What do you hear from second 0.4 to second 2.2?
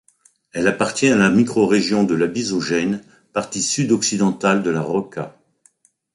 Elle appartient à la microrégion de